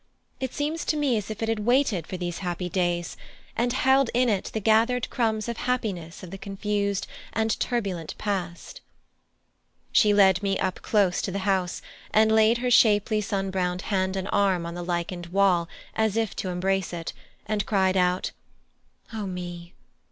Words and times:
It 0.39 0.51
seems 0.51 0.83
to 0.85 0.97
me 0.97 1.15
as 1.15 1.29
if 1.29 1.43
it 1.43 1.47
had 1.47 1.59
waited 1.59 2.07
for 2.07 2.17
these 2.17 2.39
happy 2.39 2.69
days, 2.69 3.15
and 3.55 3.71
held 3.71 4.09
in 4.15 4.29
it 4.29 4.45
the 4.51 4.59
gathered 4.59 5.07
crumbs 5.11 5.47
of 5.47 5.57
happiness 5.57 6.23
of 6.23 6.31
the 6.31 6.39
confused 6.39 7.05
and 7.33 7.55
turbulent 7.59 8.17
past." 8.17 8.81
She 9.91 10.11
led 10.11 10.41
me 10.41 10.57
up 10.57 10.81
close 10.81 11.21
to 11.21 11.29
the 11.31 11.45
house, 11.45 11.83
and 12.09 12.31
laid 12.31 12.57
her 12.57 12.71
shapely 12.71 13.21
sun 13.21 13.51
browned 13.51 13.83
hand 13.93 14.15
and 14.15 14.27
arm 14.31 14.65
on 14.65 14.73
the 14.73 14.83
lichened 14.83 15.27
wall 15.27 15.69
as 15.93 16.17
if 16.17 16.35
to 16.37 16.49
embrace 16.49 16.93
it, 16.93 17.13
and 17.45 17.67
cried 17.67 17.95
out, 17.95 18.31
"O 19.13 19.27
me! 19.27 19.75